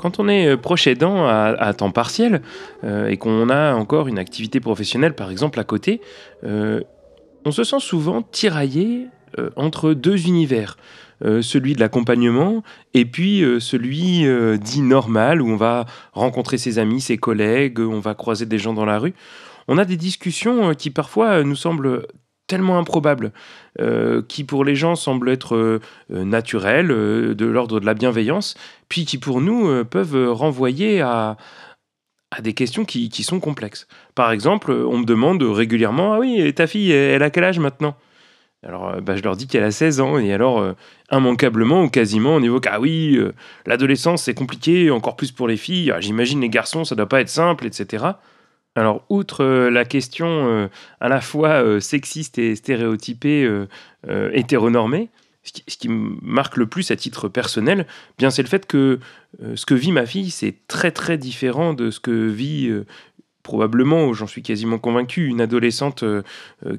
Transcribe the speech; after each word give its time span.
Quand 0.00 0.18
on 0.18 0.28
est 0.28 0.46
euh, 0.46 0.56
proche 0.56 0.86
aidant 0.86 1.26
à, 1.26 1.74
temps 1.74 1.90
partiel 1.90 2.40
euh, 2.84 3.08
et 3.08 3.18
qu'on 3.18 3.50
a 3.50 3.74
encore 3.74 4.08
une 4.08 4.18
activité 4.18 4.58
professionnelle, 4.58 5.14
par 5.14 5.30
exemple, 5.30 5.60
à 5.60 5.64
côté, 5.64 6.00
euh, 6.42 6.80
on 7.44 7.50
se 7.50 7.64
sent 7.64 7.80
souvent 7.80 8.22
tiraillé 8.22 9.08
entre 9.54 9.94
deux 9.94 10.26
univers. 10.26 10.76
celui 11.22 11.74
de 11.74 11.80
l'accompagnement 11.80 12.64
et 12.94 13.04
puis 13.04 13.44
celui 13.60 14.26
dit 14.58 14.82
normal 14.82 15.40
où 15.40 15.48
on 15.48 15.56
va 15.56 15.86
rencontrer 16.12 16.58
ses 16.58 16.80
amis, 16.80 17.00
ses 17.00 17.16
collègues, 17.16 17.78
on 17.78 18.00
va 18.00 18.14
croiser 18.14 18.44
des 18.44 18.58
gens 18.58 18.74
dans 18.74 18.84
la 18.84 18.98
rue. 18.98 19.14
On 19.68 19.78
a 19.78 19.84
des 19.84 19.96
discussions 19.96 20.74
qui 20.74 20.90
parfois 20.90 21.44
nous 21.44 21.54
semblent 21.54 22.06
tellement 22.50 22.78
improbable, 22.78 23.30
euh, 23.80 24.22
qui 24.26 24.42
pour 24.42 24.64
les 24.64 24.74
gens 24.74 24.96
semble 24.96 25.30
être 25.30 25.54
euh, 25.54 25.80
euh, 26.12 26.24
naturel, 26.24 26.88
de 26.88 27.46
l'ordre 27.46 27.78
de 27.78 27.86
la 27.86 27.94
bienveillance, 27.94 28.56
puis 28.88 29.04
qui 29.04 29.18
pour 29.18 29.40
nous 29.40 29.84
peuvent 29.84 30.32
renvoyer 30.32 31.00
à, 31.00 31.36
à 32.32 32.40
des 32.40 32.52
questions 32.52 32.84
qui, 32.84 33.08
qui, 33.08 33.22
sont 33.22 33.38
complexes. 33.38 33.86
Par 34.16 34.32
exemple, 34.32 34.72
on 34.72 34.98
me 34.98 35.04
demande 35.04 35.40
régulièrement, 35.44 36.14
ah 36.14 36.18
oui, 36.18 36.52
ta 36.54 36.66
fille, 36.66 36.90
elle 36.90 37.22
a 37.22 37.30
quel 37.30 37.44
âge 37.44 37.60
maintenant? 37.60 37.94
Alors, 38.66 39.00
bah, 39.00 39.14
je 39.14 39.22
leur 39.22 39.36
dis 39.36 39.46
qu'elle 39.46 39.62
a 39.62 39.70
16 39.70 40.00
ans, 40.00 40.18
et 40.18 40.32
alors, 40.32 40.74
immanquablement 41.12 41.84
ou 41.84 41.88
quasiment, 41.88 42.34
on 42.34 42.42
évoque 42.42 42.66
Ah 42.66 42.80
oui, 42.80 43.16
l'adolescence 43.64 44.24
c'est 44.24 44.34
compliqué, 44.34 44.90
encore 44.90 45.14
plus 45.14 45.30
pour 45.30 45.46
les 45.46 45.56
filles, 45.56 45.92
ah, 45.92 46.00
j'imagine 46.00 46.40
les 46.40 46.50
garçons, 46.50 46.84
ça 46.84 46.96
doit 46.96 47.08
pas 47.08 47.20
être 47.20 47.28
simple, 47.28 47.64
etc. 47.64 48.04
Alors, 48.76 49.04
outre 49.08 49.42
euh, 49.44 49.70
la 49.70 49.84
question 49.84 50.26
euh, 50.28 50.68
à 51.00 51.08
la 51.08 51.20
fois 51.20 51.62
euh, 51.62 51.80
sexiste 51.80 52.38
et 52.38 52.54
stéréotypée, 52.54 53.48
hétéronormée, 54.32 55.08
ce 55.42 55.76
qui, 55.76 55.88
me 55.88 56.16
marque 56.22 56.56
le 56.56 56.66
plus 56.66 56.90
à 56.90 56.96
titre 56.96 57.28
personnel, 57.28 57.86
bien 58.18 58.30
c'est 58.30 58.42
le 58.42 58.48
fait 58.48 58.66
que 58.66 59.00
ce 59.54 59.66
que 59.66 59.74
vit 59.74 59.90
ma 59.90 60.06
fille, 60.06 60.30
c'est 60.30 60.54
très 60.68 60.90
très 60.90 61.18
différent 61.18 61.72
de 61.72 61.90
ce 61.90 61.98
que 61.98 62.28
vit 62.28 62.70
probablement, 63.42 64.12
j'en 64.12 64.26
suis 64.26 64.42
quasiment 64.42 64.78
convaincu, 64.78 65.26
une 65.26 65.40
adolescente 65.40 66.04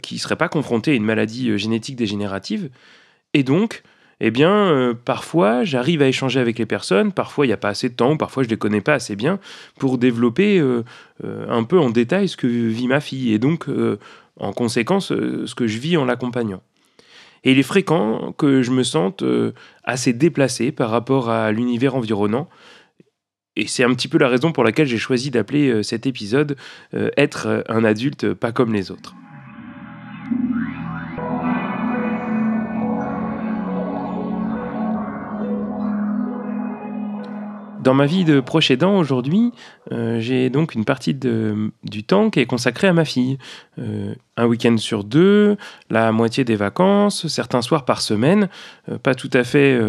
qui 0.01 0.15
ne 0.15 0.19
serait 0.19 0.35
pas 0.35 0.47
confrontée 0.47 0.91
à 0.91 0.93
une 0.95 1.03
maladie 1.03 1.57
génétique 1.57 1.95
dégénérative. 1.95 2.69
Et 3.33 3.43
donc, 3.43 3.83
eh 4.23 4.29
bien, 4.29 4.51
euh, 4.51 4.93
parfois, 4.93 5.63
j'arrive 5.63 6.03
à 6.03 6.07
échanger 6.07 6.39
avec 6.39 6.59
les 6.59 6.67
personnes, 6.67 7.11
parfois 7.11 7.47
il 7.47 7.49
n'y 7.49 7.53
a 7.53 7.57
pas 7.57 7.69
assez 7.69 7.89
de 7.89 7.95
temps, 7.95 8.17
parfois 8.17 8.43
je 8.43 8.47
ne 8.49 8.51
les 8.51 8.57
connais 8.57 8.79
pas 8.79 8.93
assez 8.93 9.15
bien, 9.15 9.39
pour 9.79 9.97
développer 9.97 10.59
euh, 10.59 10.83
euh, 11.23 11.47
un 11.49 11.63
peu 11.63 11.79
en 11.79 11.89
détail 11.89 12.27
ce 12.27 12.37
que 12.37 12.45
vit 12.45 12.87
ma 12.87 12.99
fille, 12.99 13.33
et 13.33 13.39
donc, 13.39 13.65
en 14.39 14.53
conséquence, 14.53 15.07
ce 15.07 15.55
que 15.55 15.65
je 15.65 15.79
vis 15.79 15.97
en 15.97 16.05
l'accompagnant. 16.05 16.61
Et 17.43 17.53
il 17.53 17.59
est 17.59 17.63
fréquent 17.63 18.31
que 18.37 18.61
je 18.61 18.69
me 18.69 18.83
sente 18.83 19.23
assez 19.83 20.13
déplacé 20.13 20.71
par 20.71 20.91
rapport 20.91 21.31
à 21.31 21.51
l'univers 21.51 21.95
environnant, 21.95 22.47
et 23.55 23.65
c'est 23.65 23.83
un 23.83 23.93
petit 23.95 24.07
peu 24.07 24.19
la 24.19 24.29
raison 24.29 24.51
pour 24.51 24.63
laquelle 24.63 24.87
j'ai 24.87 24.99
choisi 24.99 25.31
d'appeler 25.31 25.81
cet 25.81 26.05
épisode 26.05 26.55
Être 26.93 27.63
un 27.67 27.83
adulte 27.83 28.33
pas 28.35 28.51
comme 28.51 28.71
les 28.71 28.91
autres. 28.91 29.15
Dans 37.81 37.95
ma 37.95 38.05
vie 38.05 38.25
de 38.25 38.39
proche 38.41 38.69
aidant 38.69 38.97
aujourd'hui, 38.99 39.51
euh, 39.91 40.19
j'ai 40.19 40.51
donc 40.51 40.75
une 40.75 40.85
partie 40.85 41.15
du 41.15 42.03
temps 42.03 42.29
qui 42.29 42.39
est 42.39 42.45
consacrée 42.45 42.87
à 42.87 42.93
ma 42.93 43.05
fille. 43.05 43.39
Euh, 43.79 44.13
un 44.37 44.45
week-end 44.45 44.77
sur 44.77 45.03
deux, 45.03 45.57
la 45.89 46.11
moitié 46.11 46.43
des 46.43 46.55
vacances, 46.55 47.27
certains 47.27 47.61
soirs 47.61 47.85
par 47.85 48.01
semaine, 48.01 48.49
euh, 48.89 48.97
pas 48.97 49.15
tout 49.15 49.29
à 49.33 49.43
fait 49.43 49.79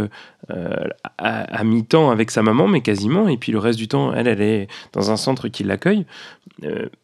à, 1.18 1.64
mi-temps 1.64 2.10
avec 2.10 2.30
sa 2.30 2.42
maman, 2.42 2.66
mais 2.66 2.80
quasiment, 2.80 3.28
et 3.28 3.36
puis 3.36 3.52
le 3.52 3.58
reste 3.58 3.78
du 3.78 3.88
temps, 3.88 4.12
elle, 4.12 4.26
elle 4.26 4.42
est 4.42 4.68
dans 4.92 5.10
un 5.10 5.16
centre 5.16 5.48
qui 5.48 5.64
l'accueille. 5.64 6.04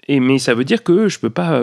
et, 0.09 0.21
mais 0.21 0.39
ça 0.39 0.55
veut 0.55 0.65
dire 0.65 0.83
que 0.83 1.09
je 1.09 1.19
peux 1.19 1.31
pas 1.31 1.61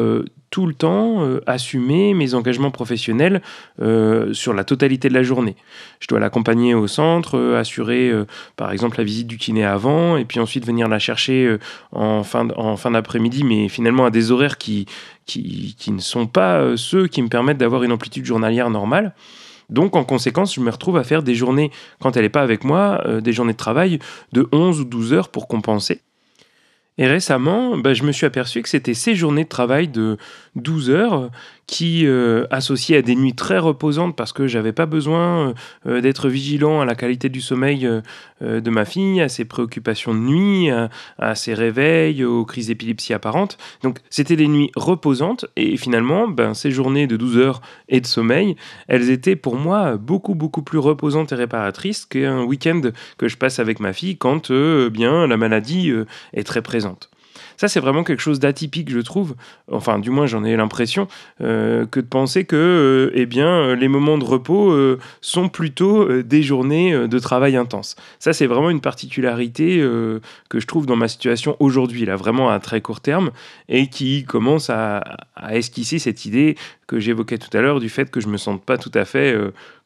tout 0.55 0.67
le 0.67 0.73
temps 0.73 1.21
euh, 1.21 1.41
assumer 1.47 2.13
mes 2.13 2.33
engagements 2.33 2.71
professionnels 2.71 3.41
euh, 3.81 4.31
sur 4.31 4.53
la 4.53 4.63
totalité 4.63 5.09
de 5.09 5.13
la 5.13 5.21
journée. 5.21 5.57
Je 5.99 6.07
dois 6.07 6.17
l'accompagner 6.21 6.73
au 6.73 6.87
centre, 6.87 7.37
euh, 7.37 7.59
assurer 7.59 8.09
par 8.55 8.71
exemple 8.71 8.97
la 8.97 9.03
visite 9.03 9.27
du 9.27 9.37
kiné 9.37 9.65
avant, 9.65 10.15
et 10.15 10.23
puis 10.23 10.39
ensuite 10.39 10.65
venir 10.65 10.87
la 10.87 10.97
chercher 10.97 11.57
en 11.91 12.23
fin 12.23 12.45
d'après-midi, 12.45 13.43
mais 13.43 13.67
finalement 13.67 14.05
à 14.05 14.11
des 14.11 14.31
horaires 14.31 14.57
qui, 14.57 14.85
qui, 15.25 15.75
ne 15.87 15.99
sont 15.99 16.27
pas 16.27 16.77
ceux 16.77 17.07
qui 17.07 17.21
me 17.21 17.27
permettent 17.27 17.57
d'avoir 17.57 17.83
une 17.83 17.91
amplitude 17.91 18.25
journalière 18.25 18.69
normale. 18.69 19.15
Donc 19.69 19.95
en 19.95 20.03
conséquence, 20.03 20.53
je 20.53 20.61
me 20.61 20.69
retrouve 20.69 20.97
à 20.97 21.03
faire 21.03 21.23
des 21.23 21.35
journées, 21.35 21.71
quand 21.99 22.15
elle 22.15 22.23
n'est 22.23 22.29
pas 22.29 22.43
avec 22.43 22.63
moi, 22.63 23.03
des 23.21 23.33
journées 23.33 23.53
de 23.53 23.57
travail 23.57 23.99
de 24.31 24.47
11 24.51 24.81
ou 24.81 24.85
12 24.85 25.13
heures 25.13 25.29
pour 25.29 25.47
compenser. 25.47 26.01
Et 26.97 27.07
récemment, 27.07 27.77
bah, 27.77 27.93
je 27.93 28.03
me 28.03 28.11
suis 28.11 28.25
aperçu 28.25 28.61
que 28.61 28.69
c'était 28.69 28.93
ces 28.93 29.15
journées 29.15 29.43
de 29.43 29.49
travail 29.49 29.87
de 29.89 30.17
12 30.55 30.89
heures 30.89 31.29
qui, 31.67 32.05
euh, 32.05 32.45
à 32.51 32.59
des 33.01 33.15
nuits 33.15 33.33
très 33.33 33.57
reposantes 33.57 34.15
parce 34.15 34.33
que 34.33 34.47
j'avais 34.47 34.71
pas 34.71 34.85
besoin 34.85 35.53
euh, 35.87 36.01
d'être 36.01 36.29
vigilant 36.29 36.81
à 36.81 36.85
la 36.85 36.95
qualité 36.95 37.29
du 37.29 37.41
sommeil 37.41 37.87
euh, 37.87 38.61
de 38.61 38.69
ma 38.69 38.85
fille, 38.85 39.21
à 39.21 39.29
ses 39.29 39.45
préoccupations 39.45 40.13
de 40.13 40.19
nuit, 40.19 40.69
à, 41.17 41.35
ses 41.35 41.53
réveils, 41.53 42.23
aux 42.23 42.45
crises 42.45 42.67
d'épilepsie 42.67 43.13
apparentes. 43.13 43.57
Donc 43.81 43.99
c'était 44.09 44.35
des 44.35 44.47
nuits 44.47 44.71
reposantes 44.75 45.45
et 45.55 45.77
finalement, 45.77 46.27
ben, 46.27 46.53
ces 46.53 46.71
journées 46.71 47.07
de 47.07 47.17
12 47.17 47.37
heures 47.37 47.61
et 47.89 48.01
de 48.01 48.05
sommeil, 48.05 48.55
elles 48.87 49.09
étaient 49.09 49.35
pour 49.35 49.55
moi 49.55 49.97
beaucoup 49.97 50.35
beaucoup 50.35 50.61
plus 50.61 50.79
reposantes 50.79 51.31
et 51.31 51.35
réparatrices 51.35 52.05
qu'un 52.05 52.43
week-end 52.43 52.81
que 53.17 53.27
je 53.27 53.37
passe 53.37 53.59
avec 53.59 53.79
ma 53.79 53.93
fille 53.93 54.17
quand 54.17 54.51
bien 54.51 55.27
la 55.27 55.37
maladie 55.37 55.91
est 56.33 56.43
très 56.43 56.61
présente. 56.61 57.09
Ça, 57.57 57.67
c'est 57.67 57.79
vraiment 57.79 58.03
quelque 58.03 58.21
chose 58.21 58.39
d'atypique, 58.39 58.89
je 58.89 58.99
trouve. 58.99 59.35
Enfin, 59.71 59.99
du 59.99 60.09
moins, 60.09 60.25
j'en 60.25 60.43
ai 60.43 60.55
l'impression 60.55 61.07
euh, 61.41 61.85
que 61.85 61.99
de 61.99 62.05
penser 62.05 62.45
que, 62.45 62.55
euh, 62.55 63.11
eh 63.13 63.25
bien, 63.25 63.75
les 63.75 63.87
moments 63.87 64.17
de 64.17 64.25
repos 64.25 64.71
euh, 64.71 64.99
sont 65.21 65.49
plutôt 65.49 66.21
des 66.21 66.43
journées 66.43 67.07
de 67.07 67.19
travail 67.19 67.55
intense. 67.55 67.95
Ça, 68.19 68.33
c'est 68.33 68.47
vraiment 68.47 68.69
une 68.69 68.81
particularité 68.81 69.77
que 70.49 70.59
je 70.59 70.67
trouve 70.67 70.85
dans 70.85 70.95
ma 70.95 71.07
situation 71.07 71.55
aujourd'hui, 71.59 72.05
là, 72.05 72.15
vraiment 72.15 72.49
à 72.49 72.59
très 72.59 72.81
court 72.81 73.01
terme, 73.01 73.31
et 73.69 73.87
qui 73.87 74.23
commence 74.25 74.69
à, 74.69 75.03
esquisser 75.51 75.99
cette 75.99 76.25
idée 76.25 76.55
que 76.87 76.99
j'évoquais 76.99 77.37
tout 77.37 77.55
à 77.55 77.61
l'heure 77.61 77.79
du 77.79 77.89
fait 77.89 78.09
que 78.09 78.19
je 78.19 78.27
me 78.27 78.37
sente 78.37 78.63
pas 78.63 78.77
tout 78.77 78.91
à 78.93 79.05
fait 79.05 79.35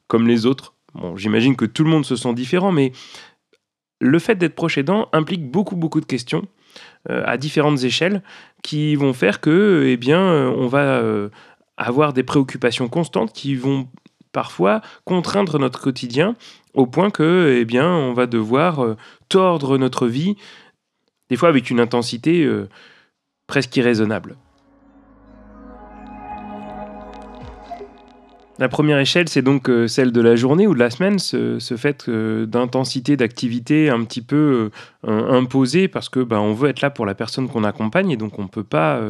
comme 0.08 0.26
les 0.26 0.46
autres. 0.46 0.74
Bon, 0.94 1.16
j'imagine 1.16 1.56
que 1.56 1.64
tout 1.64 1.84
le 1.84 1.90
monde 1.90 2.04
se 2.04 2.16
sent 2.16 2.34
différent, 2.34 2.72
mais 2.72 2.92
le 4.00 4.18
fait 4.18 4.34
d'être 4.34 4.54
proche 4.54 4.78
aidant 4.78 5.08
implique 5.12 5.50
beaucoup, 5.50 5.76
beaucoup 5.76 6.00
de 6.00 6.06
questions 6.06 6.42
euh, 6.42 6.59
à 7.08 7.36
différentes 7.36 7.82
échelles 7.84 8.22
qui 8.62 8.94
vont 8.94 9.12
faire 9.12 9.40
que, 9.40 9.84
eh 9.86 9.96
bien, 9.96 10.20
euh, 10.20 10.54
on 10.56 10.66
va 10.66 10.98
euh, 10.98 11.30
avoir 11.76 12.12
des 12.12 12.22
préoccupations 12.22 12.88
constantes 12.88 13.32
qui 13.32 13.54
vont 13.54 13.88
parfois 14.32 14.80
contraindre 15.04 15.58
notre 15.58 15.80
quotidien 15.80 16.36
au 16.74 16.86
point 16.86 17.10
que, 17.10 17.56
eh 17.58 17.64
bien, 17.64 17.88
on 17.88 18.12
va 18.12 18.26
devoir 18.26 18.94
tordre 19.28 19.76
notre 19.76 20.06
vie, 20.06 20.36
des 21.28 21.36
fois 21.36 21.48
avec 21.48 21.68
une 21.68 21.80
intensité 21.80 22.48
presque 23.48 23.74
irraisonnable. 23.76 24.36
La 28.60 28.68
première 28.68 28.98
échelle, 28.98 29.26
c'est 29.26 29.40
donc 29.40 29.70
euh, 29.70 29.88
celle 29.88 30.12
de 30.12 30.20
la 30.20 30.36
journée 30.36 30.66
ou 30.66 30.74
de 30.74 30.78
la 30.78 30.90
semaine, 30.90 31.18
ce, 31.18 31.58
fait 31.78 32.10
euh, 32.10 32.44
d'intensité 32.44 33.16
d'activité 33.16 33.88
un 33.88 34.04
petit 34.04 34.20
peu 34.20 34.70
euh, 35.08 35.32
imposée 35.32 35.88
parce 35.88 36.10
que 36.10 36.20
bah, 36.20 36.42
on 36.42 36.52
veut 36.52 36.68
être 36.68 36.82
là 36.82 36.90
pour 36.90 37.06
la 37.06 37.14
personne 37.14 37.48
qu'on 37.48 37.64
accompagne 37.64 38.10
et 38.10 38.18
donc 38.18 38.38
on 38.38 38.42
ne 38.42 38.48
peut 38.48 38.62
pas 38.62 39.00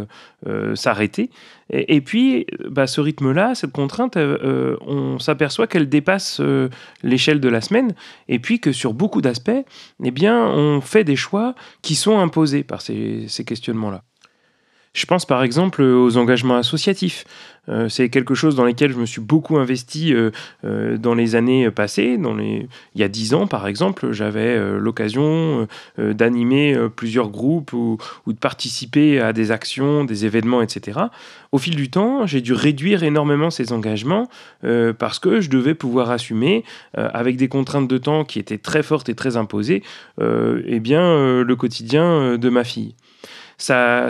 s'arrêter. 0.75 1.31
Et, 1.71 2.01
puis, 2.01 2.47
bah, 2.69 2.87
ce 2.87 3.01
rythme-là, 3.01 3.57
cette 3.57 3.73
contrainte, 3.73 4.17
on 4.17 5.19
s'aperçoit 5.19 5.67
qu'elle 5.67 5.89
dépasse 5.89 6.41
l'échelle 7.03 7.41
de 7.41 7.49
la 7.49 7.61
semaine 7.61 7.95
et 8.29 8.39
puis 8.39 8.61
que 8.61 8.71
sur 8.71 8.95
beaucoup 8.95 9.21
d'aspects, 9.21 9.51
eh 10.05 10.11
bien, 10.13 10.47
on 10.47 10.81
fait 10.81 11.05
des 11.05 11.17
choix 11.17 11.55
qui 11.83 11.97
sont 11.97 12.19
imposés 12.19 12.63
par 12.63 12.83
ces 12.83 13.27
questionnements-là. 13.45 14.05
Je 14.93 15.07
pense 15.07 15.25
par 15.25 15.45
exemple 15.45 15.83
aux 15.83 16.17
engagements 16.17 16.57
associatifs. 16.57 17.25
Euh, 17.69 17.89
c'est 17.89 18.09
quelque 18.09 18.35
chose 18.35 18.57
dans 18.57 18.65
lequel 18.65 18.93
je 18.93 18.99
me 18.99 19.07
suis 19.07 19.21
beaucoup 19.21 19.59
investi 19.59 20.13
euh, 20.13 20.31
euh, 20.65 20.97
dans 20.97 21.15
les 21.15 21.37
années 21.37 21.71
passées. 21.71 22.19
Il 22.19 22.69
y 22.97 23.03
a 23.05 23.09
dix 23.09 23.35
ans, 23.35 23.47
par 23.47 23.67
exemple, 23.67 24.13
j'avais 24.13 24.59
l'occasion 24.79 25.69
d'animer 25.99 26.77
plusieurs 26.95 27.29
groupes 27.29 27.73
ou, 27.73 27.99
de 28.27 28.33
participer 28.33 29.21
à 29.21 29.33
des 29.33 29.51
actions, 29.51 30.05
des 30.05 30.27
événements, 30.27 30.63
etc. 30.63 31.01
Au 31.53 31.59
fil 31.59 31.77
du 31.77 31.91
temps, 31.91 32.27
j'ai 32.27 32.41
dû 32.41 32.53
réduire 32.53 33.03
énormément 33.03 33.51
ces 33.51 33.73
engagements 33.73 34.29
parce 34.99 35.19
que 35.19 35.41
je 35.41 35.51
devais 35.51 35.75
pouvoir 35.75 36.11
assumer, 36.11 36.65
avec 36.95 37.37
des 37.37 37.49
contraintes 37.49 37.89
de 37.89 37.99
temps 37.99 38.25
qui 38.25 38.39
étaient 38.39 38.59
très 38.59 38.83
fortes 38.83 39.09
et 39.09 39.15
très 39.15 39.37
imposées, 39.37 39.83
eh 40.21 40.81
bien, 40.81 41.43
le 41.43 41.57
quotidien 41.57 42.39
de 42.39 42.49
ma 42.49 42.65
fille. 42.65 42.95
Ça, 43.61 44.09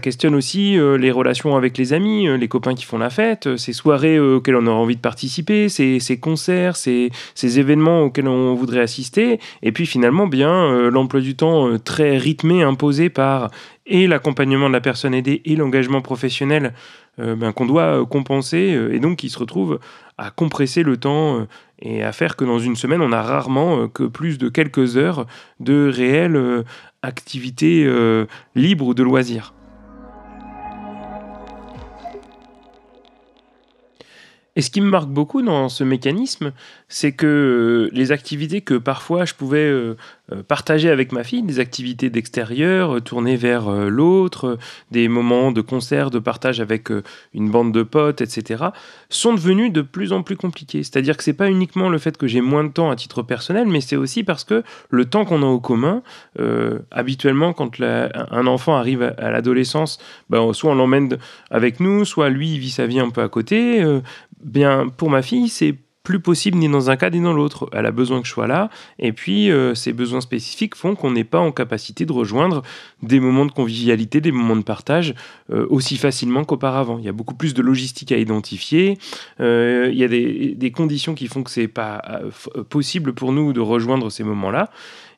questionne 0.00 0.36
aussi 0.36 0.78
euh, 0.78 0.96
les 0.96 1.10
relations 1.10 1.56
avec 1.56 1.76
les 1.76 1.92
amis, 1.92 2.28
euh, 2.28 2.36
les 2.36 2.46
copains 2.46 2.76
qui 2.76 2.84
font 2.84 2.98
la 2.98 3.10
fête, 3.10 3.48
euh, 3.48 3.56
ces 3.56 3.72
soirées 3.72 4.20
auxquelles 4.20 4.54
on 4.54 4.68
a 4.68 4.70
envie 4.70 4.94
de 4.94 5.00
participer, 5.00 5.68
ces, 5.68 6.20
concerts, 6.20 6.76
ces, 6.76 7.10
événements 7.42 8.02
auxquels 8.02 8.28
on 8.28 8.54
voudrait 8.54 8.78
assister. 8.78 9.40
Et 9.62 9.72
puis 9.72 9.86
finalement, 9.86 10.28
bien, 10.28 10.88
l'emploi 10.88 11.20
du 11.20 11.34
temps 11.34 11.76
très 11.78 12.16
rythmé, 12.16 12.62
imposé 12.62 13.10
par 13.10 13.50
et 13.86 14.06
l'accompagnement 14.06 14.68
de 14.68 14.72
la 14.72 14.80
personne 14.80 15.14
aidée 15.14 15.42
et 15.44 15.56
l'engagement 15.56 16.00
professionnel 16.00 16.72
ben, 17.18 17.52
qu'on 17.52 17.66
doit 17.66 18.06
compenser 18.06 18.78
et 18.92 19.00
donc 19.00 19.18
qui 19.18 19.28
se 19.28 19.38
retrouve 19.38 19.80
à 20.16 20.30
compresser 20.30 20.84
le 20.84 20.96
temps 20.96 21.46
et 21.80 22.04
à 22.04 22.12
faire 22.12 22.36
que 22.36 22.44
dans 22.44 22.60
une 22.60 22.76
semaine, 22.76 23.02
on 23.02 23.12
a 23.12 23.20
rarement 23.20 23.88
que 23.88 24.04
plus 24.04 24.38
de 24.38 24.48
quelques 24.48 24.96
heures 24.96 25.26
de 25.58 25.90
réel 25.92 26.64
activité 27.02 27.84
euh, 27.84 28.26
libre 28.54 28.94
de 28.94 29.02
loisir. 29.02 29.54
Et 34.54 34.60
ce 34.60 34.70
qui 34.70 34.82
me 34.82 34.88
marque 34.88 35.08
beaucoup 35.08 35.40
dans 35.40 35.70
ce 35.70 35.82
mécanisme, 35.82 36.52
c'est 36.88 37.12
que 37.12 37.26
euh, 37.26 37.90
les 37.94 38.12
activités 38.12 38.60
que 38.60 38.74
parfois 38.74 39.24
je 39.24 39.32
pouvais 39.32 39.64
euh, 39.64 39.96
euh, 40.30 40.42
partager 40.42 40.90
avec 40.90 41.12
ma 41.12 41.24
fille, 41.24 41.42
des 41.42 41.58
activités 41.58 42.10
d'extérieur, 42.10 43.00
tournées 43.02 43.36
vers 43.36 43.70
l'autre, 43.70 44.58
des 44.90 45.08
moments 45.08 45.52
de 45.52 45.62
concert, 45.62 46.10
de 46.10 46.18
partage 46.18 46.60
avec 46.60 46.90
une 47.32 47.50
bande 47.50 47.72
de 47.72 47.82
potes, 47.82 48.20
etc., 48.20 48.64
sont 49.08 49.32
devenus 49.32 49.72
de 49.72 49.80
plus 49.80 50.12
en 50.12 50.22
plus 50.22 50.36
compliqués. 50.36 50.82
C'est-à-dire 50.82 51.16
que 51.16 51.24
c'est 51.24 51.32
pas 51.32 51.48
uniquement 51.48 51.88
le 51.88 51.96
fait 51.96 52.18
que 52.18 52.26
j'ai 52.26 52.42
moins 52.42 52.64
de 52.64 52.70
temps 52.70 52.90
à 52.90 52.96
titre 52.96 53.22
personnel, 53.22 53.66
mais 53.68 53.80
c'est 53.80 53.96
aussi 53.96 54.22
parce 54.22 54.44
que 54.44 54.62
le 54.90 55.04
temps 55.06 55.24
qu'on 55.24 55.42
a 55.42 55.46
au 55.46 55.60
commun, 55.60 56.02
habituellement, 56.90 57.52
quand 57.52 57.80
un 57.80 58.46
enfant 58.46 58.76
arrive 58.76 59.02
à, 59.02 59.30
l'adolescence, 59.30 59.98
ben, 60.30 60.52
soit 60.52 60.72
on 60.72 60.74
l'emmène 60.74 61.16
avec 61.50 61.80
nous, 61.80 62.04
soit 62.04 62.28
lui 62.28 62.54
il 62.54 62.58
vit 62.58 62.70
sa 62.70 62.86
vie 62.86 63.00
un 63.00 63.10
peu 63.10 63.22
à 63.22 63.28
côté. 63.28 63.84
Bien, 64.42 64.88
pour 64.88 65.10
ma 65.10 65.22
fille, 65.22 65.48
c'est 65.48 65.76
plus 66.02 66.20
possible 66.20 66.58
ni 66.58 66.68
dans 66.68 66.90
un 66.90 66.96
cas 66.96 67.10
ni 67.10 67.20
dans 67.20 67.32
l'autre. 67.32 67.68
Elle 67.72 67.86
a 67.86 67.90
besoin 67.90 68.20
que 68.20 68.26
je 68.26 68.32
sois 68.32 68.46
là, 68.46 68.70
et 68.98 69.12
puis 69.12 69.50
euh, 69.50 69.74
ces 69.74 69.92
besoins 69.92 70.20
spécifiques 70.20 70.74
font 70.74 70.94
qu'on 70.94 71.12
n'est 71.12 71.24
pas 71.24 71.38
en 71.38 71.52
capacité 71.52 72.06
de 72.06 72.12
rejoindre 72.12 72.62
des 73.02 73.20
moments 73.20 73.46
de 73.46 73.52
convivialité, 73.52 74.20
des 74.20 74.32
moments 74.32 74.56
de 74.56 74.62
partage 74.62 75.14
euh, 75.52 75.66
aussi 75.70 75.96
facilement 75.96 76.44
qu'auparavant. 76.44 76.98
Il 76.98 77.04
y 77.04 77.08
a 77.08 77.12
beaucoup 77.12 77.34
plus 77.34 77.54
de 77.54 77.62
logistique 77.62 78.10
à 78.12 78.16
identifier, 78.16 78.98
euh, 79.40 79.88
il 79.92 79.98
y 79.98 80.04
a 80.04 80.08
des, 80.08 80.72
conditions 80.72 81.14
qui 81.14 81.28
font 81.28 81.42
que 81.42 81.50
c'est 81.50 81.68
pas 81.68 82.22
possible 82.70 83.12
pour 83.12 83.32
nous 83.32 83.52
de 83.52 83.60
rejoindre 83.60 84.10
ces 84.10 84.24
moments-là, 84.24 84.70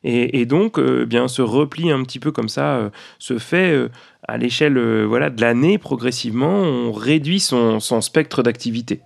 et, 0.03 0.45
donc 0.45 0.79
bien 0.79 1.29
ce 1.29 1.41
repli 1.41 1.91
un 1.91 2.03
petit 2.03 2.19
peu 2.19 2.31
comme 2.31 2.49
ça 2.49 2.91
se 3.19 3.37
fait 3.37 3.89
à 4.27 4.37
l'échelle 4.37 5.05
voilà 5.05 5.29
de 5.29 5.39
l'année 5.39 5.77
progressivement, 5.77 6.61
on 6.61 6.91
réduit 6.91 7.39
son 7.39 7.79
spectre 7.79 8.43
d'activité. 8.43 9.01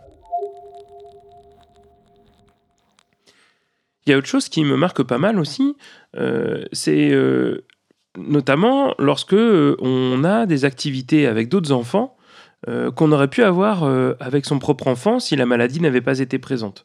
Il 4.10 4.14
y 4.14 4.16
a 4.16 4.18
autre 4.18 4.28
chose 4.28 4.50
qui 4.50 4.64
me 4.64 4.76
marque 4.76 5.04
pas 5.04 5.20
mal 5.20 5.38
aussi, 5.38 5.76
euh, 6.18 6.66
c'est 6.72 7.12
euh, 7.12 7.64
notamment 8.18 8.96
lorsque 8.98 9.36
euh, 9.36 9.76
on 9.82 10.24
a 10.24 10.48
des 10.48 10.66
activités 10.66 11.28
avec 11.28 11.48
d'autres 11.48 11.72
enfants 11.72 12.16
qu'on 12.96 13.14
aurait 13.14 13.30
pu 13.30 13.42
avoir 13.42 13.86
avec 14.20 14.46
son 14.46 14.60
propre 14.60 14.90
enfant 14.90 15.22
si 15.22 15.38
la 15.38 15.46
maladie 15.46 15.80
n'avait 15.80 16.02
pas 16.02 16.20
été 16.20 16.40
présente. 16.40 16.84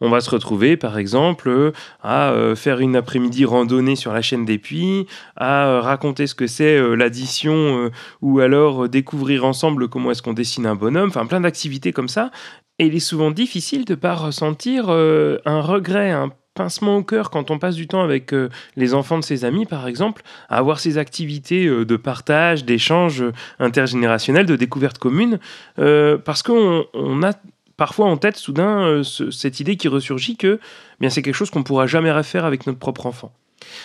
On 0.00 0.08
va 0.08 0.20
se 0.20 0.30
retrouver, 0.30 0.76
par 0.76 0.98
exemple, 0.98 1.72
à 2.00 2.32
faire 2.54 2.78
une 2.78 2.94
après-midi 2.94 3.44
randonnée 3.44 3.96
sur 3.96 4.12
la 4.12 4.22
chaîne 4.22 4.44
des 4.44 4.58
puits, 4.58 5.08
à 5.34 5.80
raconter 5.80 6.28
ce 6.28 6.36
que 6.36 6.46
c'est 6.46 6.80
l'addition, 6.94 7.90
ou 8.22 8.38
alors 8.38 8.88
découvrir 8.88 9.44
ensemble 9.44 9.88
comment 9.88 10.12
est-ce 10.12 10.22
qu'on 10.22 10.32
dessine 10.32 10.64
un 10.64 10.76
bonhomme, 10.76 11.08
enfin 11.08 11.26
plein 11.26 11.40
d'activités 11.40 11.92
comme 11.92 12.08
ça. 12.08 12.30
Et 12.78 12.86
il 12.86 12.94
est 12.94 13.00
souvent 13.00 13.32
difficile 13.32 13.84
de 13.84 13.94
ne 13.94 13.98
pas 13.98 14.14
ressentir 14.14 14.90
un 14.90 15.60
regret, 15.60 16.12
un 16.12 16.30
pincement 16.56 16.96
au 16.96 17.02
cœur 17.04 17.30
quand 17.30 17.52
on 17.52 17.58
passe 17.60 17.76
du 17.76 17.86
temps 17.86 18.02
avec 18.02 18.32
euh, 18.32 18.48
les 18.74 18.94
enfants 18.94 19.18
de 19.18 19.24
ses 19.24 19.44
amis, 19.44 19.66
par 19.66 19.86
exemple, 19.86 20.22
à 20.48 20.56
avoir 20.56 20.80
ces 20.80 20.98
activités 20.98 21.66
euh, 21.66 21.84
de 21.84 21.96
partage, 21.96 22.64
d'échange 22.64 23.22
intergénérationnel, 23.60 24.46
de 24.46 24.56
découverte 24.56 24.98
commune, 24.98 25.38
euh, 25.78 26.18
parce 26.18 26.42
qu'on 26.42 27.22
a 27.22 27.32
parfois 27.76 28.06
en 28.06 28.16
tête 28.16 28.36
soudain 28.36 29.02
cette 29.04 29.60
idée 29.60 29.76
qui 29.76 29.86
ressurgit 29.86 30.36
que 30.36 30.58
bien 30.98 31.10
c'est 31.10 31.20
quelque 31.20 31.34
chose 31.34 31.50
qu'on 31.50 31.62
pourra 31.62 31.86
jamais 31.86 32.10
refaire 32.10 32.46
avec 32.46 32.66
notre 32.66 32.78
propre 32.78 33.04
enfant. 33.04 33.32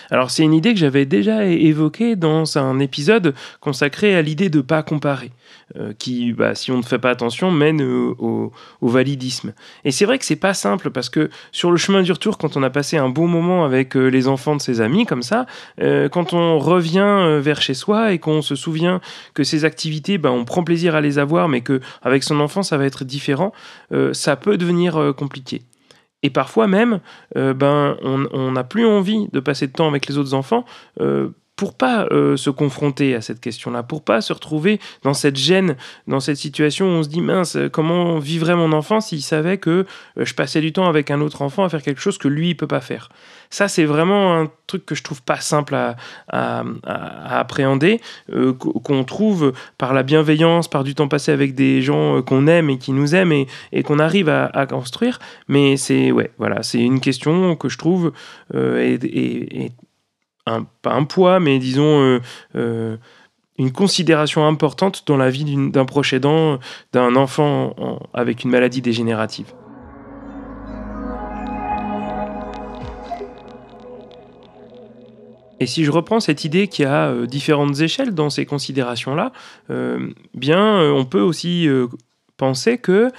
Alors 0.10 0.30
c'est 0.30 0.44
une 0.44 0.54
idée 0.54 0.74
que 0.74 0.80
j'avais 0.80 1.06
déjà 1.06 1.46
évoquée 1.46 2.16
dans 2.16 2.58
un 2.58 2.80
épisode 2.80 3.34
consacré 3.60 4.16
à 4.16 4.22
l'idée 4.22 4.50
de 4.50 4.62
pas 4.62 4.84
comparer, 4.84 5.32
euh, 5.78 5.94
qui, 5.98 6.34
bah, 6.34 6.56
si 6.56 6.72
on 6.72 6.78
ne 6.78 6.84
fait 6.84 7.00
pas 7.00 7.10
attention, 7.10 7.52
mène 7.52 7.82
au, 7.82 8.52
validisme. 8.82 9.54
Et 9.86 9.92
c'est 9.92 10.06
vrai 10.06 10.20
que 10.20 10.26
c'est 10.26 10.36
pas 10.36 10.54
simple 10.54 10.92
parce 10.92 11.10
que 11.10 11.30
sur 11.52 11.72
le 11.72 11.78
chemin 11.78 12.02
du 12.02 12.12
retour, 12.12 12.38
quand 12.38 12.58
on 12.58 12.64
a 12.64 12.70
passé 12.70 12.98
un 12.98 13.10
bon 13.10 13.28
moment 13.28 13.64
avec 13.64 13.96
euh, 13.96 14.08
les 14.08 14.28
enfants 14.28 14.56
de 14.56 14.62
ses 14.62 14.82
amis 14.82 15.06
comme 15.06 15.24
ça, 15.24 15.46
euh, 15.80 16.10
quand 16.10 16.34
on 16.34 16.60
revient 16.60 17.40
vers 17.40 17.62
chez 17.62 17.74
soi 17.74 18.12
et 18.12 18.20
qu'on 18.20 18.42
se 18.42 18.56
souvient 18.56 19.00
que 19.34 19.44
ces 19.44 19.66
activités, 19.66 20.18
bah, 20.18 20.32
on 20.32 20.46
prend 20.46 20.64
plaisir 20.64 20.96
à 20.96 21.02
les 21.02 21.20
avoir, 21.20 21.48
mais 21.48 21.62
que 21.62 21.80
avec 22.02 22.24
son 22.24 22.40
enfant 22.40 22.64
ça 22.64 22.78
va 22.78 22.86
être 22.86 23.06
différent, 23.06 23.54
ça 24.14 24.36
peut 24.36 24.58
devenir 24.58 25.14
compliqué. 25.16 25.62
Et 26.24 26.30
parfois 26.30 26.68
même, 26.68 27.00
euh, 27.36 27.54
ben, 27.54 27.98
on 28.04 28.52
n'a 28.52 28.64
plus 28.64 28.86
envie 28.86 29.28
de 29.32 29.40
passer 29.40 29.68
de 29.68 29.72
temps 29.74 29.88
avec 29.88 30.08
les 30.08 30.18
autres 30.18 30.34
enfants 30.34 30.66
euh, 31.00 31.30
pour 31.62 31.76
pas 31.76 32.08
euh, 32.10 32.38
se 32.38 32.50
confronter 32.50 33.14
à 33.14 33.22
cette 33.22 33.40
question-là, 33.40 33.84
pour 33.84 34.04
pas 34.04 34.22
se 34.22 34.34
retrouver 34.34 34.80
dans 35.04 35.14
cette 35.14 35.36
gêne, 35.36 35.76
dans 36.08 36.20
cette 36.20 36.38
situation 36.38 36.88
où 36.88 36.90
on 36.90 37.04
se 37.04 37.08
dit 37.08 37.22
mince, 37.22 37.56
comment 37.72 38.18
vivrait 38.18 38.56
mon 38.56 38.72
enfant 38.72 39.00
s'il 39.00 39.22
savait 39.22 39.60
que 39.60 39.86
euh, 40.18 40.26
je 40.26 40.34
passais 40.34 40.60
du 40.60 40.74
temps 40.74 40.90
avec 40.90 41.12
un 41.12 41.22
autre 41.22 41.44
enfant 41.44 41.64
à 41.64 41.70
faire 41.70 41.84
quelque 41.84 42.02
chose 42.02 42.18
que 42.18 42.28
lui 42.28 42.50
il 42.50 42.58
peut 42.58 42.66
pas 42.66 42.82
faire. 42.82 43.10
Ça 43.52 43.68
c'est 43.68 43.86
vraiment 43.86 44.40
un 44.40 44.50
truc 44.66 44.88
que 44.88 44.96
je 44.96 45.04
trouve 45.04 45.22
pas 45.22 45.40
simple 45.40 45.76
à, 45.76 45.96
appréhender, 46.32 48.02
euh, 48.34 48.54
qu'on 48.54 49.04
trouve 49.04 49.54
par 49.78 49.94
la 49.94 50.02
bienveillance, 50.02 50.68
par 50.68 50.84
du 50.84 50.96
temps 50.96 51.10
passé 51.10 51.32
avec 51.32 51.54
des 51.54 51.84
gens 51.84 52.24
qu'on 52.24 52.48
aime 52.48 52.72
et 52.72 52.80
qui 52.80 52.92
nous 52.92 53.14
aiment 53.14 53.34
et, 53.34 53.84
qu'on 53.84 54.00
arrive 54.00 54.30
à, 54.30 54.66
construire. 54.66 55.20
Mais 55.48 55.78
c'est 55.78 56.12
ouais, 56.12 56.32
voilà, 56.40 56.64
c'est 56.64 56.80
une 56.80 57.02
question 57.02 57.56
que 57.56 57.70
je 57.70 57.78
trouve 57.78 58.14
et 58.56 59.70
pas 60.46 60.94
un 60.94 61.04
poids, 61.04 61.40
mais 61.40 61.60
disons 61.60 62.02
euh, 62.02 62.20
euh, 62.56 62.98
une 63.58 63.72
considération 63.72 64.48
importante 64.48 65.04
dans 65.08 65.18
la 65.18 65.30
vie 65.30 65.46
d'un 65.70 65.86
proche 65.86 66.14
aidant, 66.14 66.60
d'un 66.94 67.16
enfant 67.16 68.00
avec 68.14 68.44
une 68.44 68.50
maladie 68.50 68.82
dégénérative. 68.82 69.54
Et 75.60 75.68
si 75.68 75.86
je 75.86 75.92
reprends 75.92 76.20
cette 76.20 76.44
idée 76.44 76.68
qu'il 76.68 76.86
y 76.86 76.88
a 76.88 77.10
euh, 77.10 77.28
différentes 77.28 77.80
échelles 77.82 78.16
dans 78.16 78.32
ces 78.32 78.48
considérations-là, 78.48 79.32
bien, 80.34 80.92
on 80.92 81.06
peut 81.06 81.22
aussi 81.22 81.68
penser 82.38 82.80
que 82.80 83.12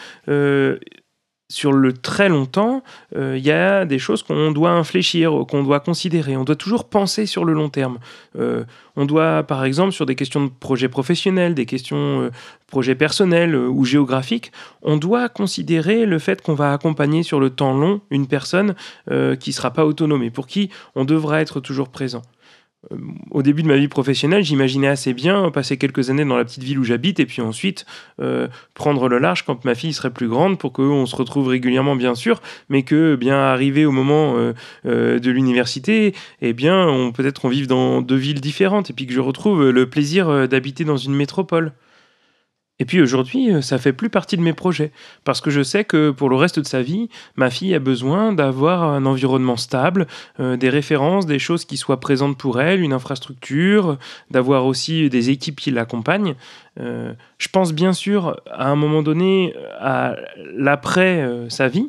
sur 1.52 1.72
le 1.72 1.92
très 1.92 2.30
longtemps, 2.30 2.82
euh, 3.14 3.36
il 3.36 3.44
y 3.44 3.52
a 3.52 3.84
des 3.84 3.98
choses 3.98 4.22
qu'on 4.22 4.52
doit 4.52 4.70
infléchir, 4.70 5.44
qu'on 5.48 5.62
doit 5.62 5.80
considérer. 5.80 6.34
On 6.36 6.44
doit 6.44 6.56
toujours 6.56 6.88
penser 6.88 7.26
sur 7.26 7.44
le 7.44 7.52
long 7.52 7.68
terme. 7.68 7.98
Euh, 8.38 8.64
on 8.96 9.04
doit, 9.04 9.42
par 9.42 9.64
exemple, 9.64 9.92
sur 9.92 10.06
des 10.06 10.14
questions 10.14 10.44
de 10.44 10.50
projets 10.50 10.88
professionnels, 10.88 11.54
des 11.54 11.66
questions 11.66 12.22
euh, 12.22 12.30
projets 12.68 12.94
personnels 12.94 13.54
ou 13.54 13.84
géographiques, 13.84 14.50
on 14.80 14.96
doit 14.96 15.28
considérer 15.28 16.06
le 16.06 16.18
fait 16.18 16.40
qu'on 16.40 16.54
va 16.54 16.72
accompagner 16.72 17.22
sur 17.22 17.38
le 17.38 17.50
temps 17.50 17.74
long 17.74 18.00
une 18.10 18.26
personne 18.26 18.74
qui 19.06 19.50
ne 19.50 19.54
sera 19.54 19.72
pas 19.72 19.84
autonome 19.84 20.22
et 20.22 20.30
pour 20.30 20.46
qui 20.46 20.70
on 20.94 21.04
devra 21.04 21.42
être 21.42 21.60
toujours 21.60 21.90
présent. 21.90 22.22
Au 23.30 23.42
début 23.42 23.62
de 23.62 23.68
ma 23.68 23.76
vie 23.76 23.88
professionnelle, 23.88 24.42
j'imaginais 24.42 24.88
assez 24.88 25.14
bien 25.14 25.50
passer 25.50 25.76
quelques 25.76 26.10
années 26.10 26.24
dans 26.24 26.36
la 26.36 26.44
petite 26.44 26.64
ville 26.64 26.78
où 26.78 26.84
j'habite 26.84 27.20
et 27.20 27.26
puis 27.26 27.40
ensuite 27.40 27.86
euh, 28.20 28.48
prendre 28.74 29.08
le 29.08 29.18
large 29.18 29.44
quand 29.44 29.64
ma 29.64 29.74
fille 29.74 29.92
serait 29.92 30.10
plus 30.10 30.28
grande 30.28 30.58
pour 30.58 30.72
qu'on 30.72 31.06
se 31.06 31.14
retrouve 31.14 31.48
régulièrement, 31.48 31.96
bien 31.96 32.14
sûr, 32.14 32.42
mais 32.68 32.82
que 32.82 33.14
bien 33.14 33.36
arrivé 33.36 33.86
au 33.86 33.92
moment 33.92 34.36
euh, 34.36 34.52
euh, 34.86 35.18
de 35.18 35.30
l'université, 35.30 36.14
eh 36.40 36.52
bien, 36.52 36.86
on 36.88 37.12
peut-être 37.12 37.44
on 37.44 37.48
vive 37.48 37.68
dans 37.68 38.02
deux 38.02 38.16
villes 38.16 38.40
différentes 38.40 38.90
et 38.90 38.92
puis 38.92 39.06
que 39.06 39.12
je 39.12 39.20
retrouve 39.20 39.70
le 39.70 39.88
plaisir 39.88 40.48
d'habiter 40.48 40.84
dans 40.84 40.96
une 40.96 41.14
métropole. 41.14 41.72
Et 42.82 42.84
puis 42.84 43.00
aujourd'hui, 43.00 43.52
euh, 43.52 43.60
ça 43.60 43.78
fait 43.78 43.92
plus 43.92 44.10
partie 44.10 44.36
de 44.36 44.42
mes 44.42 44.54
projets, 44.54 44.90
parce 45.22 45.40
que 45.40 45.50
je 45.50 45.62
sais 45.62 45.84
que 45.84 46.10
pour 46.10 46.28
le 46.28 46.34
reste 46.34 46.58
de 46.58 46.66
sa 46.66 46.82
vie, 46.82 47.08
ma 47.36 47.48
fille 47.48 47.76
a 47.76 47.78
besoin 47.78 48.32
d'avoir 48.32 48.82
un 48.82 49.06
environnement 49.06 49.56
stable, 49.56 50.08
euh, 50.40 50.56
des 50.56 50.68
références, 50.68 51.24
des 51.24 51.38
choses 51.38 51.64
qui 51.64 51.76
soient 51.76 52.00
présentes 52.00 52.36
pour 52.36 52.60
elle, 52.60 52.80
une 52.80 52.92
infrastructure, 52.92 53.98
d'avoir 54.32 54.66
aussi 54.66 55.08
des 55.08 55.30
équipes 55.30 55.60
qui 55.60 55.70
l'accompagnent. 55.70 56.34
Euh, 56.80 57.12
je 57.38 57.46
pense 57.46 57.72
bien 57.72 57.92
sûr 57.92 58.40
à 58.50 58.68
un 58.68 58.74
moment 58.74 59.04
donné 59.04 59.54
à 59.78 60.16
l'après 60.52 61.24
sa 61.50 61.68
vie. 61.68 61.88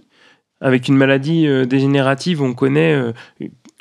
Avec 0.62 0.88
une 0.88 0.96
maladie 0.96 1.48
dégénérative, 1.66 2.44
on 2.44 2.54
connaît 2.54 3.14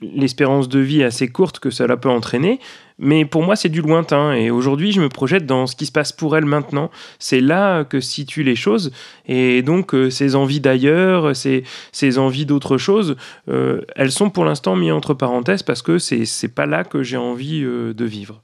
l'espérance 0.01 0.69
de 0.69 0.79
vie 0.79 1.03
assez 1.03 1.29
courte 1.29 1.59
que 1.59 1.71
cela 1.71 1.97
peut 1.97 2.09
entraîner. 2.09 2.59
Mais 3.05 3.25
pour 3.25 3.43
moi, 3.43 3.57
c'est 3.57 3.69
du 3.69 3.83
lointain. 3.83 4.33
Et 4.33 4.53
aujourd'hui, 4.53 4.93
je 4.93 5.01
me 5.01 5.09
projette 5.09 5.45
dans 5.45 5.67
ce 5.67 5.75
qui 5.75 5.87
se 5.87 5.93
passe 5.93 6.13
pour 6.13 6.37
elle 6.37 6.45
maintenant. 6.45 6.89
C'est 7.19 7.41
là 7.41 7.83
que 7.83 7.99
se 7.99 8.09
situent 8.09 8.45
les 8.45 8.55
choses. 8.55 8.93
Et 9.27 9.63
donc, 9.63 9.93
euh, 9.93 10.09
ces 10.09 10.37
envies 10.37 10.61
d'ailleurs, 10.61 11.35
ces, 11.35 11.65
ces 11.91 12.19
envies 12.19 12.47
d'autre 12.47 12.79
chose, 12.79 13.17
euh, 13.49 13.81
elles 13.97 14.13
sont 14.13 14.31
pour 14.31 14.45
l'instant 14.45 14.77
mises 14.77 14.93
entre 14.93 15.15
parenthèses 15.15 15.65
parce 15.65 15.83
que 15.83 15.99
c'est 15.99 16.55
pas 16.55 16.67
là 16.67 16.85
que 16.85 17.03
j'ai 17.03 17.17
envie 17.17 17.65
euh, 17.65 17.93
de 17.93 18.05
vivre. 18.05 18.41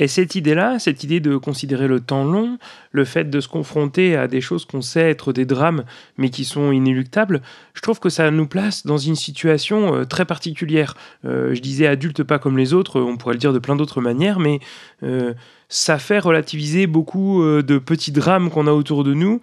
Et 0.00 0.08
cette 0.08 0.34
idée-là, 0.34 0.78
cette 0.78 1.04
idée 1.04 1.20
de 1.20 1.36
considérer 1.36 1.86
le 1.86 2.00
temps 2.00 2.24
long, 2.24 2.56
le 2.90 3.04
fait 3.04 3.28
de 3.28 3.38
se 3.38 3.48
confronter 3.48 4.16
à 4.16 4.28
des 4.28 4.40
choses 4.40 4.64
qu'on 4.64 4.80
sait 4.80 5.10
être 5.10 5.34
des 5.34 5.44
drames, 5.44 5.84
mais 6.16 6.30
qui 6.30 6.46
sont 6.46 6.72
inéluctables, 6.72 7.42
je 7.74 7.82
trouve 7.82 8.00
que 8.00 8.08
ça 8.08 8.30
nous 8.30 8.46
place 8.46 8.86
dans 8.86 8.96
une 8.96 9.14
situation 9.14 9.94
euh, 9.94 10.04
très 10.06 10.24
particulière. 10.24 10.94
Euh, 11.26 11.54
je 11.54 11.60
disais 11.60 11.86
adulte 11.86 12.22
pas 12.22 12.38
comme 12.38 12.56
les 12.56 12.72
autres, 12.72 12.98
on 12.98 13.18
pourrait 13.18 13.34
le 13.34 13.40
dire 13.40 13.52
de 13.52 13.58
plein 13.58 13.76
d'autres 13.76 14.00
manières, 14.00 14.40
mais 14.40 14.60
euh, 15.02 15.34
ça 15.68 15.98
fait 15.98 16.18
relativiser 16.18 16.86
beaucoup 16.86 17.44
de 17.44 17.78
petits 17.78 18.10
drames 18.10 18.50
qu'on 18.50 18.66
a 18.66 18.72
autour 18.72 19.04
de 19.04 19.14
nous. 19.14 19.40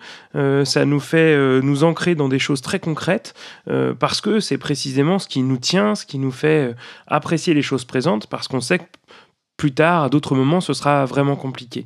ça 0.65 0.83
nous 0.83 0.99
fait 0.99 1.61
nous 1.61 1.85
ancrer 1.85 2.15
dans 2.15 2.27
des 2.27 2.37
choses 2.37 2.59
très 2.61 2.81
concrètes, 2.81 3.33
parce 3.97 4.19
que 4.19 4.41
c'est 4.41 4.57
précisément 4.57 5.19
ce 5.19 5.29
qui 5.29 5.41
nous 5.41 5.55
tient, 5.55 5.95
ce 5.95 6.05
qui 6.05 6.19
nous 6.19 6.31
fait 6.31 6.75
apprécier 7.07 7.53
les 7.53 7.61
choses 7.61 7.85
présentes, 7.85 8.27
parce 8.27 8.49
qu'on 8.49 8.59
sait 8.59 8.79
que 8.79 8.83
plus 9.57 9.73
tard, 9.73 10.03
à 10.03 10.09
d'autres 10.09 10.35
moments, 10.35 10.61
ce 10.61 10.73
sera 10.73 11.05
vraiment 11.05 11.35
compliqué. 11.35 11.85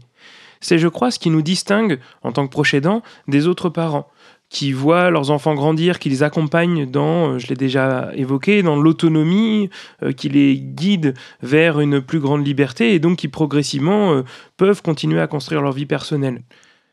C'est, 0.60 0.78
je 0.78 0.88
crois, 0.88 1.10
ce 1.10 1.20
qui 1.20 1.32
nous 1.32 1.42
distingue, 1.42 2.00
en 2.22 2.32
tant 2.32 2.46
que 2.46 2.52
proches 2.52 2.76
aidants, 2.76 3.02
des 3.28 3.48
autres 3.48 3.70
parents, 3.70 4.08
qui 4.52 4.74
voient 4.74 5.10
leurs 5.10 5.32
enfants 5.32 5.56
grandir, 5.56 5.98
qui 5.98 6.10
les 6.10 6.24
accompagnent 6.24 6.86
dans, 6.86 7.32
euh, 7.32 7.40
je 7.40 7.48
l'ai 7.48 7.56
déjà 7.56 8.12
évoqué, 8.14 8.62
dans 8.62 8.76
l'autonomie, 8.76 9.70
euh, 10.04 10.12
qui 10.12 10.28
les 10.28 10.58
guident 10.58 11.14
vers 11.42 11.80
une 11.80 12.02
plus 12.02 12.20
grande 12.20 12.46
liberté, 12.46 12.94
et 12.94 13.00
donc 13.00 13.18
qui 13.18 13.30
progressivement 13.30 14.14
euh, 14.14 14.24
peuvent 14.58 14.82
continuer 14.82 15.22
à 15.22 15.28
construire 15.28 15.62
leur 15.62 15.72
vie 15.72 15.86
personnelle. 15.86 16.44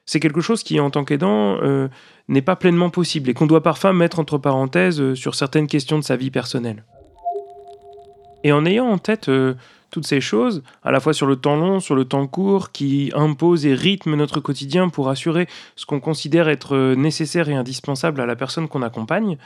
C'est 0.07 0.21
quelque 0.21 0.41
chose 0.41 0.63
qui, 0.63 0.81
en 0.81 0.89
tant 0.89 1.05
qu'aidant, 1.05 1.59
n'est 2.29 2.41
pas 2.41 2.57
pleinement 2.57 2.89
possible, 2.89 3.29
et 3.29 3.35
qu'on 3.35 3.45
doit 3.45 3.63
parfois 3.63 3.93
mettre 3.93 4.19
entre 4.19 4.39
parenthèses 4.39 5.13
sur 5.13 5.35
certaines 5.35 5.67
questions 5.67 5.99
de 5.99 6.03
sa 6.03 6.17
vie 6.17 6.31
personnelle. 6.31 6.85
Et 8.43 8.51
en 8.51 8.65
ayant 8.65 8.89
en 8.89 8.97
tête 8.97 9.31
toutes 9.91 10.07
ces 10.07 10.21
choses, 10.21 10.63
à 10.83 10.91
la 10.91 11.01
fois 11.01 11.13
sur 11.13 11.27
le 11.27 11.37
temps 11.37 11.57
long, 11.57 11.81
sur 11.81 11.95
le 11.95 12.05
temps 12.05 12.27
court, 12.27 12.73
qui 12.73 13.11
imposent 13.15 13.67
et 13.67 13.75
rythment 13.75 14.17
notre 14.17 14.41
quotidien 14.41 14.89
pour 14.89 15.09
assurer 15.09 15.49
ce 15.77 15.87
qu'on 15.87 16.01
considère 16.01 16.49
être 16.49 16.95
nécessaire 16.95 17.49
et 17.49 17.55
indispensable 17.55 18.21
à 18.21 18.27
la 18.27 18.37
personne 18.37 18.69
qu'on 18.69 18.83
accompagne, 18.83 19.39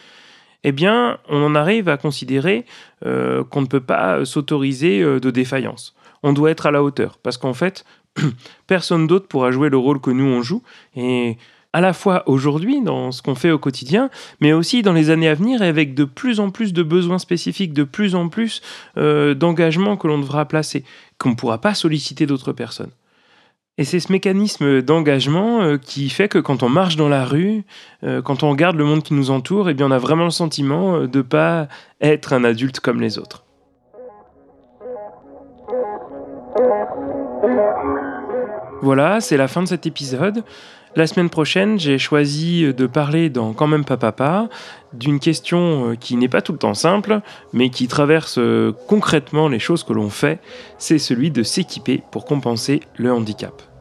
eh 0.64 0.72
bien, 0.72 1.18
on 1.28 1.42
en 1.42 1.54
arrive 1.54 1.88
à 1.88 1.96
considérer 1.96 2.64
euh, 3.04 3.44
qu'on 3.44 3.62
ne 3.62 3.66
peut 3.66 3.80
pas 3.80 4.24
s'autoriser 4.24 5.02
euh, 5.02 5.18
de 5.18 5.30
défaillance. 5.30 5.94
On 6.22 6.32
doit 6.32 6.50
être 6.50 6.66
à 6.66 6.70
la 6.70 6.82
hauteur, 6.82 7.18
parce 7.18 7.36
qu'en 7.36 7.54
fait, 7.54 7.84
personne 8.66 9.06
d'autre 9.06 9.26
pourra 9.26 9.50
jouer 9.50 9.70
le 9.70 9.76
rôle 9.76 10.00
que 10.00 10.10
nous 10.10 10.24
on 10.24 10.42
joue, 10.42 10.62
et 10.94 11.36
à 11.72 11.80
la 11.80 11.92
fois 11.92 12.22
aujourd'hui 12.26 12.82
dans 12.82 13.12
ce 13.12 13.22
qu'on 13.22 13.34
fait 13.34 13.50
au 13.50 13.58
quotidien, 13.58 14.10
mais 14.40 14.52
aussi 14.52 14.82
dans 14.82 14.92
les 14.92 15.10
années 15.10 15.28
à 15.28 15.34
venir 15.34 15.62
et 15.62 15.68
avec 15.68 15.94
de 15.94 16.04
plus 16.04 16.40
en 16.40 16.50
plus 16.50 16.72
de 16.72 16.82
besoins 16.82 17.18
spécifiques, 17.18 17.72
de 17.72 17.84
plus 17.84 18.14
en 18.14 18.28
plus 18.28 18.62
euh, 18.98 19.34
d'engagements 19.34 19.96
que 19.96 20.06
l'on 20.06 20.18
devra 20.18 20.44
placer, 20.44 20.84
qu'on 21.18 21.30
ne 21.30 21.34
pourra 21.34 21.58
pas 21.58 21.74
solliciter 21.74 22.26
d'autres 22.26 22.52
personnes. 22.52 22.90
Et 23.78 23.84
c'est 23.84 24.00
ce 24.00 24.12
mécanisme 24.12 24.82
d'engagement 24.82 25.62
euh, 25.62 25.78
qui 25.78 26.10
fait 26.10 26.28
que 26.28 26.38
quand 26.38 26.62
on 26.62 26.68
marche 26.68 26.96
dans 26.96 27.08
la 27.08 27.24
rue, 27.24 27.64
euh, 28.04 28.20
quand 28.20 28.42
on 28.42 28.50
regarde 28.50 28.76
le 28.76 28.84
monde 28.84 29.02
qui 29.02 29.14
nous 29.14 29.30
entoure, 29.30 29.70
eh 29.70 29.74
bien 29.74 29.86
on 29.86 29.90
a 29.90 29.98
vraiment 29.98 30.24
le 30.24 30.30
sentiment 30.30 31.00
de 31.00 31.18
ne 31.18 31.22
pas 31.22 31.68
être 32.02 32.34
un 32.34 32.44
adulte 32.44 32.80
comme 32.80 33.00
les 33.00 33.18
autres. 33.18 33.44
Voilà, 38.82 39.20
c'est 39.20 39.36
la 39.36 39.46
fin 39.46 39.62
de 39.62 39.68
cet 39.68 39.86
épisode. 39.86 40.42
La 40.96 41.06
semaine 41.06 41.30
prochaine, 41.30 41.78
j'ai 41.78 41.98
choisi 41.98 42.74
de 42.74 42.86
parler 42.86 43.30
dans 43.30 43.52
Quand 43.52 43.68
même 43.68 43.84
pas 43.84 43.96
papa 43.96 44.48
d'une 44.92 45.20
question 45.20 45.90
euh, 45.90 45.94
qui 45.94 46.16
n'est 46.16 46.28
pas 46.28 46.42
tout 46.42 46.52
le 46.52 46.58
temps 46.58 46.74
simple, 46.74 47.20
mais 47.52 47.70
qui 47.70 47.86
traverse 47.86 48.38
euh, 48.38 48.72
concrètement 48.88 49.48
les 49.48 49.60
choses 49.60 49.84
que 49.84 49.92
l'on 49.92 50.10
fait, 50.10 50.40
c'est 50.78 50.98
celui 50.98 51.30
de 51.30 51.44
s'équiper 51.44 52.02
pour 52.10 52.24
compenser 52.24 52.80
le 52.96 53.12
handicap. 53.12 53.71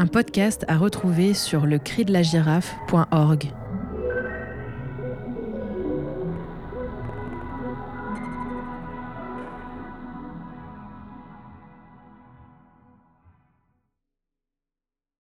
Un 0.00 0.06
podcast 0.06 0.64
à 0.66 0.78
retrouver 0.78 1.34
sur 1.34 1.66
le. 1.66 3.59